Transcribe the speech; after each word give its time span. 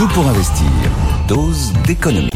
Tout 0.00 0.08
pour 0.14 0.26
investir. 0.26 0.66
Dose 1.28 1.74
d'économie. 1.86 2.30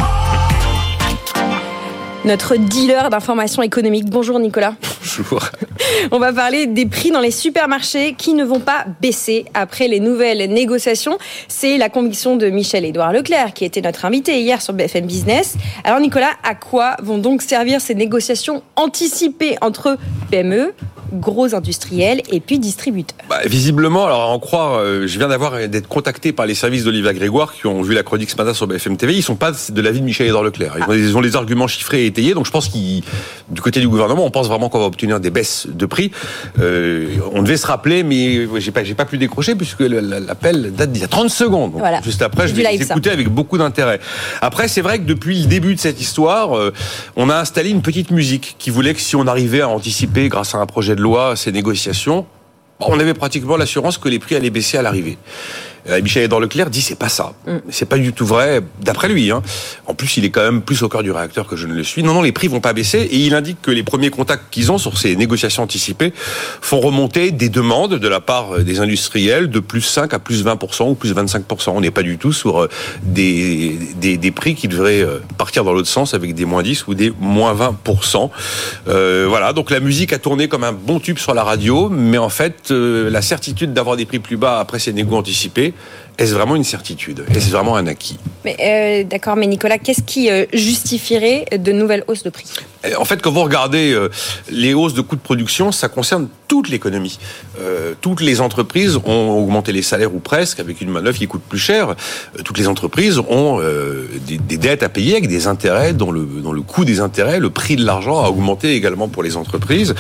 Notre 2.27 2.57
dealer 2.57 3.09
d'informations 3.09 3.63
économiques. 3.63 4.05
Bonjour 4.05 4.39
Nicolas. 4.39 4.75
Bonjour. 5.01 5.41
On 6.13 6.19
va 6.19 6.35
parler 6.35 6.67
des 6.67 6.85
prix 6.85 7.11
dans 7.11 7.23
les 7.23 7.31
supermarchés 7.31 8.17
qui 8.19 8.35
ne 8.35 8.45
vont 8.45 8.61
pas 8.61 8.85
baisser 9.01 9.47
après 9.55 9.89
les 9.89 9.99
nouvelles 9.99 10.53
négociations. 10.53 11.17
C'est 11.49 11.79
la 11.79 11.89
conviction 11.89 12.37
de 12.37 12.51
Michel-Édouard 12.51 13.15
Leclerc 13.15 13.55
qui 13.55 13.65
était 13.65 13.81
notre 13.81 14.05
invité 14.05 14.43
hier 14.43 14.61
sur 14.61 14.75
BFM 14.75 15.07
Business. 15.07 15.57
Alors 15.85 16.01
Nicolas, 16.01 16.33
à 16.43 16.55
quoi 16.55 16.97
vont 17.03 17.17
donc 17.17 17.41
servir 17.41 17.81
ces 17.81 17.95
négociations 17.95 18.63
anticipées 18.77 19.57
entre 19.63 19.97
PME, 20.31 20.75
gros 21.13 21.55
industriels 21.55 22.23
et 22.31 22.41
puis 22.41 22.59
distributeurs. 22.59 23.19
Bah, 23.29 23.41
visiblement, 23.47 24.05
alors 24.07 24.23
à 24.23 24.27
en 24.27 24.39
croire, 24.39 24.79
euh, 24.79 25.07
je 25.07 25.19
viens 25.19 25.29
d'avoir 25.29 25.69
d'être 25.69 25.89
contacté 25.89 26.33
par 26.33 26.47
les 26.47 26.55
services 26.55 26.85
d'Olivier 26.85 27.13
Grégoire 27.15 27.55
qui 27.55 27.67
ont 27.67 27.83
vu 27.83 27.95
la 27.95 28.03
chronique 28.03 28.31
ce 28.31 28.37
matin 28.37 28.55
sur 28.55 28.67
BFM 28.67 28.97
TV. 28.97 29.15
Ils 29.15 29.23
sont 29.23 29.37
pas 29.37 29.53
de 29.53 29.81
l'avis 29.81 30.01
de 30.01 30.05
Michel 30.05 30.27
Edouard 30.27 30.45
Leclerc. 30.45 30.75
Ils, 30.79 30.85
ont, 30.85 30.93
ils, 30.93 31.17
ont, 31.17 31.21
les 31.21 31.37
arguments 31.37 31.67
chiffrés 31.67 32.05
et 32.05 32.07
étayés. 32.07 32.35
Donc 32.35 32.47
je 32.47 32.51
pense 32.51 32.69
qu'ils, 32.69 33.03
du 33.49 33.61
côté 33.61 33.81
du 33.81 33.89
gouvernement, 33.89 34.25
on 34.25 34.31
pense 34.31 34.49
vraiment 34.49 34.69
qu'on 34.69 34.81
va 34.81 34.87
obtenir 34.87 35.21
des 35.21 35.31
baisses 35.31 35.67
de 35.69 35.87
prix. 35.87 36.11
Euh, 36.61 37.17
on 37.33 37.43
devait 37.43 37.57
se 37.57 37.67
rappeler, 37.67 38.03
mais 38.03 38.47
j'ai 38.61 38.73
pas, 38.73 38.85
j'ai 38.85 38.95
pas 38.95 39.05
pu 39.05 39.19
décrocher 39.19 39.55
puisque 39.55 39.81
l'appel 39.81 40.73
date 40.75 40.93
d'il 40.93 41.03
y 41.03 41.05
a 41.05 41.09
30 41.09 41.31
secondes. 41.31 41.73
voilà. 41.75 42.01
Juste 42.03 42.23
après, 42.23 42.49
je 42.49 42.55
vais 42.55 42.63
les 42.63 42.83
écouter 42.83 43.11
avec 43.11 43.29
beaucoup 43.29 43.59
d'intérêt. 43.59 44.01
Après, 44.41 44.69
c'est 44.69 44.81
vrai 44.81 44.99
que 44.99 45.05
depuis 45.05 45.43
le 45.43 45.47
début 45.47 45.75
de 45.75 45.81
cette 45.81 46.01
histoire, 46.01 46.57
euh, 46.57 46.73
on 47.17 47.31
a 47.31 47.37
installé 47.37 47.71
une 47.71 47.83
petite 47.83 48.11
musique 48.11 48.57
qui 48.59 48.71
voulait 48.71 48.95
que 48.95 49.01
si 49.01 49.17
on 49.17 49.27
arrivait 49.27 49.61
à 49.61 49.69
anticiper 49.69 50.29
grâce 50.29 50.55
à 50.55 50.59
un 50.59 50.67
projet 50.67 50.94
de 50.95 51.03
loi 51.03 51.37
ces 51.37 51.53
négociations, 51.53 52.27
on 52.81 52.99
avait 52.99 53.15
pratiquement 53.15 53.57
l'assurance 53.57 53.99
que 53.99 54.09
les 54.09 54.19
prix 54.19 54.37
allaient 54.37 54.51
baisser 54.51 54.79
à 54.79 54.83
l'arrivée. 54.83 55.19
Euh, 55.89 56.01
Michel 56.03 56.25
Edouard 56.25 56.41
Leclerc 56.41 56.71
dit 56.71 56.81
c'est 56.81 56.99
pas 56.99 57.09
ça. 57.09 57.35
Mm. 57.47 57.57
C'est 57.71 57.89
pas 57.89 57.99
du 57.99 58.13
tout 58.13 58.27
vrai, 58.27 58.63
d'après 58.81 59.09
lui. 59.09 59.31
Hein. 59.31 59.43
En 59.87 59.95
plus, 59.95 60.17
il 60.17 60.25
est 60.25 60.31
quand 60.31 60.43
même 60.43 60.63
plus 60.63 60.83
au 60.83 60.89
cœur 60.89 61.03
du 61.03 61.11
réacteur 61.11 61.47
que 61.47 61.57
je 61.57 61.67
ne 61.67 61.75
le 61.75 61.85
suis. 61.85 62.03
Non, 62.03 62.15
non, 62.15 62.23
les 62.23 62.33
prix 62.33 62.49
vont 62.49 62.61
pas 62.61 62.73
baisser. 62.73 62.99
Et 62.99 63.19
il 63.19 63.35
indique 63.35 63.61
que 63.63 63.71
les 63.71 63.83
premiers 63.83 64.11
contacts 64.11 64.45
qu'ils 64.51 64.73
ont 64.73 64.79
sur 64.79 64.99
ces 64.99 65.17
négociations 65.17 65.63
anticipées 65.63 66.13
font 66.61 66.81
remonter 66.81 67.31
des 67.31 67.49
demandes 67.49 67.95
de 67.95 68.09
la 68.09 68.21
part 68.21 68.59
des 68.61 68.81
industriels 68.81 69.49
de 69.49 69.61
plus 69.61 69.83
5 69.83 70.13
à 70.13 70.19
plus 70.19 70.45
20% 70.45 70.91
ou 70.91 70.95
plus 70.95 71.15
25%. 71.15 71.71
On 71.71 71.81
n'est 71.81 71.91
pas 71.91 72.03
du 72.03 72.19
tout 72.19 72.33
sur 72.33 72.63
euh, 72.63 72.69
des, 73.03 73.79
des, 73.97 74.17
des, 74.17 74.31
prix 74.31 74.55
qui 74.55 74.69
devraient 74.69 75.03
euh, 75.03 75.21
partir 75.39 75.65
dans 75.65 75.73
l'autre 75.73 75.89
sens 75.89 76.15
avec 76.15 76.35
des 76.35 76.45
moins 76.45 76.63
10 76.63 76.87
ou 76.89 76.95
des 76.95 77.13
moins 77.21 77.55
20%. 77.55 78.31
Euh, 78.89 79.27
voilà, 79.29 79.53
donc 79.53 79.71
la 79.71 79.81
musique 79.81 80.13
a 80.13 80.19
tourné 80.19 80.49
comme 80.49 80.65
un 80.65 80.73
bon 80.73 81.01
tube 81.01 81.19
sur 81.19 81.35
la 81.35 81.45
radio, 81.45 81.89
mais 81.89 82.19
en 82.19 82.29
fait, 82.29 82.71
la 82.71 83.23
certitude 83.23 83.73
d'avoir 83.73 83.97
des 83.97 84.07
prix 84.07 84.19
plus 84.19 84.37
bas 84.37 84.59
après 84.61 84.79
ces 84.79 84.93
négociations 84.93 85.05
anticipées, 85.05 85.74
est-ce 86.17 86.33
vraiment 86.33 86.55
une 86.55 86.65
certitude? 86.65 87.25
Est-ce 87.35 87.51
vraiment 87.51 87.77
un 87.77 87.89
acquis? 87.89 88.19
Mais 88.45 88.57
euh, 88.61 89.05
D'accord, 89.05 89.35
mais 89.35 89.49
Nicolas, 89.49 89.79
qu'est-ce 89.79 90.03
qui 90.03 90.31
euh, 90.31 90.47
justifierait 90.53 91.45
de 91.59 91.73
nouvelles 91.73 92.05
hausses 92.07 92.23
de 92.23 92.31
prix? 92.31 92.47
Eh, 92.85 92.95
En 92.95 93.05
fait, 93.05 93.21
quand 93.21 93.33
vous 93.33 93.43
regardez 93.43 93.93
euh, 93.93 94.11
les 94.49 94.75
hausses 94.75 94.95
de 94.95 95.01
coûts 95.01 95.17
de 95.17 95.21
production, 95.21 95.73
ça 95.73 95.89
concerne 95.89 96.29
toute 96.47 96.69
l'économie. 96.69 97.19
Euh, 97.61 97.95
toutes 98.01 98.21
les 98.21 98.41
entreprises 98.41 98.97
ont 99.05 99.31
augmenté 99.43 99.73
les 99.73 99.83
salaires 99.83 100.15
ou 100.15 100.21
presque 100.21 100.61
avec 100.61 100.81
une 100.81 100.91
manœuvre 100.91 101.19
qui 101.19 101.27
coûte 101.27 101.43
plus 101.49 101.59
cher. 101.59 101.91
Euh, 101.91 102.43
toutes 102.45 102.59
les 102.59 102.69
entreprises 102.69 103.19
ont 103.19 103.61
euh, 103.61 104.07
des, 104.25 104.39
des, 104.39 104.57
dettes 104.57 104.85
à 104.85 104.89
payer 104.89 105.15
avec 105.15 105.27
des 105.27 105.49
intérêts 105.49 105.95
dont 105.95 106.13
le, 106.13 106.25
dont 106.25 106.53
le 106.53 106.63
coût 106.63 106.85
des 106.85 107.01
intérêts, 107.01 107.41
le 107.41 107.51
prix 107.51 107.75
de 107.75 107.85
l'argent 107.85 108.23
a 108.23 108.29
augmenté 108.29 108.75
également 108.75 109.09
pour 109.09 109.25
les 109.25 109.37
entreprises. 109.37 109.97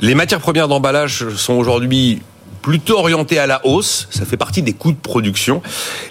Les 0.00 0.14
matières 0.14 0.40
premières 0.40 0.68
d'emballage 0.68 1.26
sont 1.30 1.54
aujourd'hui 1.54 2.20
plutôt 2.62 2.98
orienté 2.98 3.38
à 3.38 3.46
la 3.46 3.64
hausse. 3.66 4.08
Ça 4.10 4.24
fait 4.24 4.36
partie 4.36 4.62
des 4.62 4.72
coûts 4.72 4.92
de 4.92 4.98
production. 4.98 5.62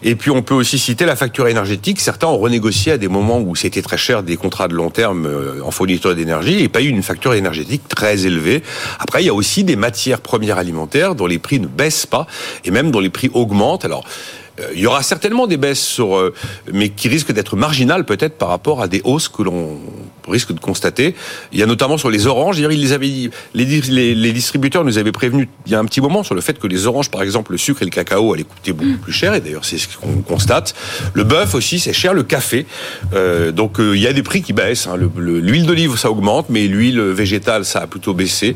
Et 0.04 0.16
puis 0.16 0.32
on 0.32 0.42
peut 0.42 0.54
aussi 0.54 0.80
citer 0.80 1.06
la 1.06 1.16
facture 1.16 1.48
énergétique. 1.48 2.00
Certains 2.00 2.28
ont 2.28 2.38
renégocié 2.38 2.94
à 2.94 2.98
des 2.98 3.08
moments 3.08 3.40
où 3.40 3.56
c'était 3.56 3.82
très 3.82 3.98
cher 3.98 4.24
des 4.24 4.38
contrats 4.38 4.68
de 4.68 4.74
long 4.74 4.90
terme 4.90 5.26
euh, 5.26 5.62
en 5.64 5.72
fourniture 5.72 6.16
d'énergie 6.16 6.64
et 6.64 6.70
pas 6.70 6.82
eu 6.82 6.88
une 6.88 7.04
facture 7.04 7.34
énergétique 7.34 7.88
très 7.88 8.26
élevée. 8.26 8.64
Après, 9.00 9.24
il 9.24 9.26
y 9.26 9.30
a 9.30 9.34
aussi 9.34 9.64
des 9.64 9.76
matières 9.76 10.22
premières 10.22 10.58
alimentaires 10.58 11.16
dont 11.16 11.28
les 11.28 11.40
prix 11.40 11.60
ne 11.60 11.68
baissent 11.68 12.06
pas 12.06 12.28
et 12.66 12.72
même 12.72 12.92
dont 12.92 13.00
les 13.00 13.10
prix 13.10 13.30
augmentent. 13.34 13.86
Alors, 13.86 14.04
euh, 14.60 14.72
il 14.74 14.80
y 14.80 14.88
aura 14.88 15.04
certainement 15.04 15.48
des 15.48 15.58
baisses 15.58 15.82
sur, 15.82 16.16
euh, 16.16 16.34
mais 16.72 16.90
qui 16.90 17.08
risquent 17.08 17.32
d'être 17.32 17.56
marginales 17.56 18.06
peut-être 18.06 18.38
par 18.38 18.50
rapport 18.50 18.82
à 18.82 18.88
des 18.88 19.02
hausses 19.04 19.30
que 19.30 19.44
l'on 19.44 19.78
risque 20.32 20.54
de 20.54 20.60
constater. 20.60 21.16
Il 21.52 21.60
y 21.60 21.64
a 21.64 21.66
notamment 21.66 21.98
sur 21.98 22.10
les 22.10 22.28
oranges. 22.28 22.60
Ils 22.60 22.68
les, 22.68 22.94
avaient, 22.94 23.08
les, 23.54 23.66
les, 23.66 24.16
les, 24.16 24.32
distributeurs 24.32 24.84
nous 24.84 24.98
avaient 24.98 25.12
prévenu 25.12 25.50
il 25.66 25.72
y 25.72 25.76
a 25.76 25.80
un 25.80 25.86
petit 25.86 26.02
moment 26.02 26.24
sur 26.24 26.36
le 26.36 26.42
fait 26.42 26.60
que 26.60 26.68
les 26.68 26.88
oranges, 26.88 27.10
par 27.10 27.22
exemple, 27.22 27.52
le 27.52 27.58
sucre 27.58 27.82
et 27.82 27.86
le 27.86 27.92
cacao 27.92 28.34
allaient 28.34 28.44
coûter 28.44 28.74
beaucoup 28.74 28.98
plus 28.98 29.14
cher. 29.14 29.34
Et 29.34 29.42
d'ailleurs, 29.42 29.66
c'est 29.66 29.78
ce 29.78 29.88
qu'on 29.98 30.22
constate. 30.22 30.76
Le 31.14 31.24
bœuf 31.24 31.56
aussi, 31.56 31.80
c'est 31.80 31.94
cher. 31.94 32.14
Le 32.14 32.24
café. 32.24 32.66
Euh, 33.14 33.52
donc, 33.52 33.80
euh, 33.80 33.96
il 33.96 34.02
y 34.02 34.08
a 34.08 34.14
des 34.14 34.24
prix 34.24 34.42
qui 34.42 34.54
baissent. 34.54 34.88
Hein. 34.88 34.98
L'huile 35.18 35.66
d'olive, 35.66 35.98
ça 35.98 36.10
augmente, 36.12 36.48
mais 36.50 36.68
l'huile 36.68 37.00
végétale, 37.02 37.66
ça 37.66 37.80
a 37.80 37.88
plutôt 37.88 38.14
baissé. 38.14 38.56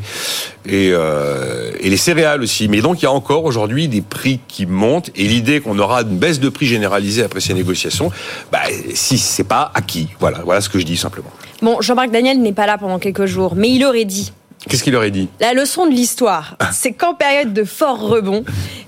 Et, 0.65 0.91
euh, 0.91 1.71
et 1.79 1.89
les 1.89 1.97
céréales 1.97 2.41
aussi. 2.41 2.67
Mais 2.67 2.81
donc, 2.81 3.01
il 3.01 3.05
y 3.05 3.07
a 3.07 3.11
encore 3.11 3.45
aujourd'hui 3.45 3.87
des 3.87 4.01
prix 4.01 4.39
qui 4.47 4.65
montent. 4.65 5.09
Et 5.15 5.27
l'idée 5.27 5.59
qu'on 5.59 5.77
aura 5.79 6.01
une 6.01 6.17
baisse 6.17 6.39
de 6.39 6.49
prix 6.49 6.65
généralisée 6.65 7.23
après 7.23 7.39
ces 7.39 7.53
négociations, 7.53 8.11
bah, 8.51 8.59
si 8.93 9.17
c'est 9.17 9.43
pas 9.43 9.71
acquis. 9.73 10.09
Voilà, 10.19 10.39
voilà 10.43 10.61
ce 10.61 10.69
que 10.69 10.79
je 10.79 10.85
dis 10.85 10.97
simplement. 10.97 11.31
Bon, 11.61 11.81
Jean-Marc 11.81 12.11
Daniel 12.11 12.41
n'est 12.41 12.53
pas 12.53 12.65
là 12.65 12.77
pendant 12.77 12.99
quelques 12.99 13.25
jours, 13.25 13.55
mais 13.55 13.71
il 13.71 13.85
aurait 13.85 14.05
dit 14.05 14.31
Qu'est-ce 14.69 14.83
qu'il 14.83 14.95
aurait 14.95 15.11
dit? 15.11 15.27
La 15.39 15.53
leçon 15.53 15.87
de 15.87 15.91
l'histoire, 15.91 16.55
c'est 16.71 16.91
qu'en 16.93 17.13
période 17.15 17.51
de 17.51 17.63
fort 17.63 17.99
rebond 17.99 18.43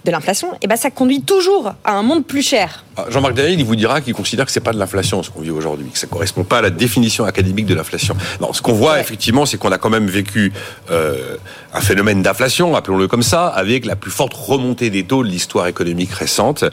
de 0.06 0.12
l'inflation, 0.12 0.50
eh 0.62 0.68
ben 0.68 0.76
ça 0.76 0.92
conduit 0.92 1.22
toujours 1.22 1.74
à 1.84 1.94
un 1.94 2.04
monde 2.04 2.26
plus 2.26 2.44
cher. 2.44 2.84
Ah, 2.96 3.06
Jean-Marc 3.10 3.34
Daniel, 3.34 3.60
il 3.60 3.66
vous 3.66 3.76
dira 3.76 4.02
qu'il 4.02 4.14
considère 4.14 4.46
que 4.46 4.52
c'est 4.52 4.60
pas 4.60 4.72
de 4.74 4.78
l'inflation 4.78 5.24
ce 5.24 5.32
qu'on 5.32 5.42
vit 5.42 5.50
aujourd'hui, 5.50 5.88
que 5.92 5.98
ça 5.98 6.06
correspond 6.06 6.44
pas 6.44 6.60
à 6.60 6.62
la 6.62 6.70
définition 6.70 7.26
académique 7.26 7.66
de 7.66 7.74
l'inflation. 7.74 8.16
Non, 8.40 8.54
ce 8.54 8.62
qu'on 8.62 8.74
voit 8.74 8.94
Ouais. 8.94 9.02
effectivement, 9.02 9.48
c'est 9.48 9.58
qu'on 9.58 9.72
a 9.72 9.80
quand 9.80 9.90
même 9.90 10.06
vécu 10.08 10.54
euh, 10.92 11.38
un 11.74 11.82
phénomène 11.82 12.22
d'inflation, 12.22 12.76
appelons-le 12.76 13.08
comme 13.08 13.24
ça, 13.24 13.48
avec 13.48 13.86
la 13.88 13.96
plus 13.96 14.12
forte 14.12 14.34
remontée 14.36 14.92
des 14.92 15.06
taux 15.06 15.24
de 15.24 15.30
l'histoire 15.30 15.66
économique 15.66 16.12
récente, 16.12 16.66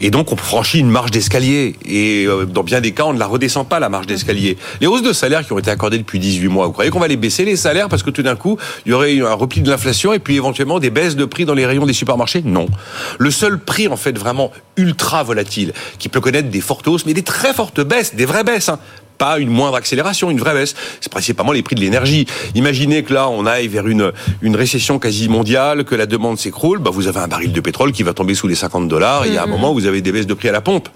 et 0.00 0.10
donc 0.10 0.30
on 0.30 0.36
franchit 0.36 0.78
une 0.78 0.90
marge 0.90 1.10
d'escalier. 1.10 1.74
Et 1.88 2.26
euh, 2.28 2.44
dans 2.44 2.62
bien 2.62 2.80
des 2.80 2.92
cas, 2.92 3.04
on 3.06 3.14
ne 3.14 3.18
la 3.18 3.26
redescend 3.26 3.66
pas 3.66 3.80
la 3.80 3.88
marge 3.88 4.06
d'escalier. 4.06 4.56
Les 4.80 4.86
hausses 4.86 5.02
de 5.02 5.12
salaires 5.12 5.44
qui 5.44 5.52
ont 5.52 5.58
été 5.58 5.72
accordées 5.72 5.98
depuis 5.98 6.20
18 6.20 6.46
mois, 6.48 6.66
vous 6.66 6.72
croyez 6.72 6.90
qu'on 6.92 7.00
va 7.00 7.08
les 7.08 7.16
baisser 7.16 7.44
les 7.44 7.56
salaires? 7.56 7.88
Parce 7.88 8.04
que 8.04 8.10
tout 8.10 8.22
d'un 8.22 8.36
coup, 8.36 8.43
il 8.86 8.90
y 8.90 8.92
aurait 8.92 9.14
eu 9.14 9.24
un 9.24 9.34
repli 9.34 9.60
de 9.62 9.70
l'inflation 9.70 10.12
et 10.12 10.18
puis 10.18 10.36
éventuellement 10.36 10.78
des 10.78 10.90
baisses 10.90 11.16
de 11.16 11.24
prix 11.24 11.44
dans 11.44 11.54
les 11.54 11.66
rayons 11.66 11.86
des 11.86 11.92
supermarchés? 11.92 12.42
Non. 12.44 12.66
Le 13.18 13.30
seul 13.30 13.58
prix 13.58 13.88
en 13.88 13.96
fait 13.96 14.16
vraiment 14.18 14.52
ultra 14.76 15.22
volatile 15.22 15.72
qui 15.98 16.08
peut 16.08 16.20
connaître 16.20 16.48
des 16.48 16.60
fortes 16.60 16.86
hausses, 16.88 17.06
mais 17.06 17.14
des 17.14 17.22
très 17.22 17.52
fortes 17.54 17.80
baisses, 17.80 18.14
des 18.14 18.26
vraies 18.26 18.44
baisses. 18.44 18.68
hein, 18.68 18.78
pas 19.18 19.38
une 19.38 19.50
moindre 19.50 19.76
accélération, 19.76 20.30
une 20.30 20.38
vraie 20.38 20.54
baisse. 20.54 20.74
C'est 21.00 21.10
principalement 21.10 21.52
les 21.52 21.62
prix 21.62 21.76
de 21.76 21.80
l'énergie. 21.80 22.26
Imaginez 22.54 23.02
que 23.02 23.14
là, 23.14 23.28
on 23.28 23.46
aille 23.46 23.68
vers 23.68 23.86
une, 23.86 24.12
une 24.42 24.56
récession 24.56 24.98
quasi 24.98 25.28
mondiale, 25.28 25.84
que 25.84 25.94
la 25.94 26.06
demande 26.06 26.38
s'écroule, 26.38 26.78
bah, 26.78 26.90
vous 26.92 27.08
avez 27.08 27.20
un 27.20 27.28
baril 27.28 27.52
de 27.52 27.60
pétrole 27.60 27.92
qui 27.92 28.02
va 28.02 28.12
tomber 28.12 28.34
sous 28.34 28.48
les 28.48 28.54
50 28.54 28.88
dollars, 28.88 29.24
et 29.24 29.28
il 29.28 29.34
y 29.34 29.38
a 29.38 29.44
un 29.44 29.46
moment 29.46 29.70
où 29.70 29.74
vous 29.74 29.86
avez 29.86 30.02
des 30.02 30.12
baisses 30.12 30.26
de 30.26 30.34
prix 30.34 30.48
à 30.48 30.52
la 30.52 30.60
pompe. 30.60 30.88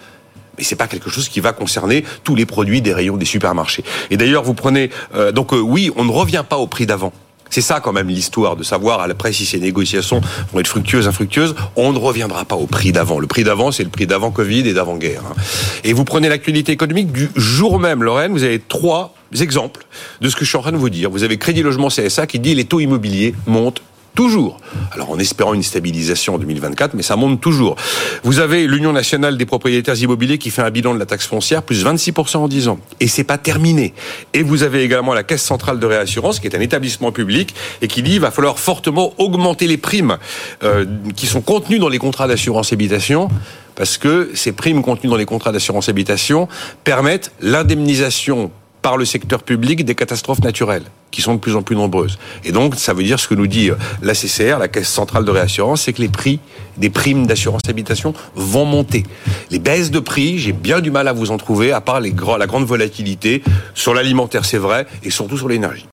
Mais 0.56 0.64
c'est 0.64 0.76
pas 0.76 0.88
quelque 0.88 1.08
chose 1.08 1.28
qui 1.28 1.38
va 1.38 1.52
concerner 1.52 2.04
tous 2.24 2.34
les 2.34 2.44
produits 2.44 2.82
des 2.82 2.92
rayons 2.92 3.16
des 3.16 3.24
supermarchés. 3.24 3.84
Et 4.10 4.16
d'ailleurs, 4.16 4.42
vous 4.42 4.54
prenez 4.54 4.90
euh, 5.14 5.30
donc 5.30 5.52
euh, 5.52 5.58
oui, 5.58 5.92
on 5.94 6.04
ne 6.04 6.10
revient 6.10 6.44
pas 6.48 6.56
au 6.58 6.66
prix 6.66 6.84
d'avant. 6.84 7.12
C'est 7.50 7.60
ça 7.60 7.80
quand 7.80 7.92
même 7.92 8.08
l'histoire 8.08 8.56
de 8.56 8.62
savoir 8.62 9.00
après 9.00 9.32
si 9.32 9.46
ces 9.46 9.58
négociations 9.58 10.20
vont 10.52 10.60
être 10.60 10.66
fructueuses, 10.68 11.08
infructueuses. 11.08 11.54
On 11.76 11.92
ne 11.92 11.98
reviendra 11.98 12.44
pas 12.44 12.56
au 12.56 12.66
prix 12.66 12.92
d'avant. 12.92 13.18
Le 13.18 13.26
prix 13.26 13.44
d'avant, 13.44 13.72
c'est 13.72 13.84
le 13.84 13.90
prix 13.90 14.06
d'avant 14.06 14.30
Covid 14.30 14.68
et 14.68 14.74
d'avant 14.74 14.96
guerre. 14.96 15.22
hein. 15.30 15.34
Et 15.84 15.92
vous 15.92 16.04
prenez 16.04 16.28
l'actualité 16.28 16.72
économique 16.72 17.12
du 17.12 17.30
jour 17.36 17.78
même, 17.78 18.02
Lorraine. 18.02 18.32
Vous 18.32 18.42
avez 18.44 18.58
trois 18.60 19.14
exemples 19.40 19.84
de 20.20 20.28
ce 20.28 20.36
que 20.36 20.44
je 20.44 20.48
suis 20.50 20.58
en 20.58 20.62
train 20.62 20.72
de 20.72 20.76
vous 20.76 20.90
dire. 20.90 21.10
Vous 21.10 21.22
avez 21.22 21.38
Crédit 21.38 21.62
Logement 21.62 21.88
CSA 21.88 22.26
qui 22.26 22.38
dit 22.38 22.54
les 22.54 22.64
taux 22.64 22.80
immobiliers 22.80 23.34
montent 23.46 23.82
toujours. 24.18 24.58
Alors 24.90 25.10
en 25.10 25.18
espérant 25.20 25.54
une 25.54 25.62
stabilisation 25.62 26.34
en 26.34 26.38
2024, 26.38 26.94
mais 26.94 27.04
ça 27.04 27.14
monte 27.14 27.40
toujours. 27.40 27.76
Vous 28.24 28.40
avez 28.40 28.66
l'Union 28.66 28.92
nationale 28.92 29.36
des 29.36 29.46
propriétaires 29.46 29.94
immobiliers 29.94 30.38
qui 30.38 30.50
fait 30.50 30.62
un 30.62 30.70
bilan 30.70 30.92
de 30.92 30.98
la 30.98 31.06
taxe 31.06 31.28
foncière 31.28 31.62
plus 31.62 31.84
26% 31.84 32.38
en 32.38 32.48
10 32.48 32.66
ans. 32.66 32.80
Et 32.98 33.06
c'est 33.06 33.22
pas 33.22 33.38
terminé. 33.38 33.94
Et 34.34 34.42
vous 34.42 34.64
avez 34.64 34.82
également 34.82 35.14
la 35.14 35.22
Caisse 35.22 35.44
centrale 35.44 35.78
de 35.78 35.86
réassurance 35.86 36.40
qui 36.40 36.48
est 36.48 36.56
un 36.56 36.60
établissement 36.60 37.12
public 37.12 37.54
et 37.80 37.86
qui 37.86 38.02
dit 38.02 38.14
il 38.14 38.20
va 38.20 38.32
falloir 38.32 38.58
fortement 38.58 39.14
augmenter 39.18 39.68
les 39.68 39.76
primes 39.76 40.18
euh, 40.64 40.84
qui 41.14 41.28
sont 41.28 41.40
contenues 41.40 41.78
dans 41.78 41.88
les 41.88 41.98
contrats 41.98 42.26
d'assurance 42.26 42.72
habitation 42.72 43.28
parce 43.76 43.98
que 43.98 44.32
ces 44.34 44.50
primes 44.50 44.82
contenues 44.82 45.10
dans 45.10 45.16
les 45.16 45.26
contrats 45.26 45.52
d'assurance 45.52 45.88
habitation 45.88 46.48
permettent 46.82 47.30
l'indemnisation 47.40 48.50
par 48.82 48.96
le 48.96 49.04
secteur 49.04 49.44
public 49.44 49.84
des 49.84 49.94
catastrophes 49.94 50.42
naturelles 50.42 50.90
qui 51.10 51.22
sont 51.22 51.34
de 51.34 51.40
plus 51.40 51.56
en 51.56 51.62
plus 51.62 51.76
nombreuses. 51.76 52.18
Et 52.44 52.52
donc, 52.52 52.74
ça 52.76 52.92
veut 52.92 53.02
dire 53.02 53.18
ce 53.18 53.28
que 53.28 53.34
nous 53.34 53.46
dit 53.46 53.70
euh, 53.70 53.76
la 54.02 54.14
CCR, 54.14 54.58
la 54.58 54.68
Caisse 54.68 54.88
centrale 54.88 55.24
de 55.24 55.30
réassurance, 55.30 55.82
c'est 55.82 55.92
que 55.92 56.02
les 56.02 56.08
prix 56.08 56.40
des 56.76 56.90
primes 56.90 57.26
d'assurance 57.26 57.62
habitation 57.68 58.14
vont 58.34 58.64
monter. 58.64 59.04
Les 59.50 59.58
baisses 59.58 59.90
de 59.90 59.98
prix, 59.98 60.38
j'ai 60.38 60.52
bien 60.52 60.80
du 60.80 60.90
mal 60.90 61.08
à 61.08 61.12
vous 61.12 61.30
en 61.30 61.36
trouver, 61.36 61.72
à 61.72 61.80
part 61.80 62.00
les, 62.00 62.14
la 62.38 62.46
grande 62.46 62.64
volatilité 62.64 63.42
sur 63.74 63.94
l'alimentaire, 63.94 64.44
c'est 64.44 64.58
vrai, 64.58 64.86
et 65.02 65.10
surtout 65.10 65.36
sur 65.36 65.48
l'énergie. 65.48 65.86